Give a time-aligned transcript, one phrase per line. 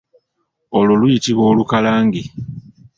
[0.77, 2.23] Olwo luyitibwa olukalangi.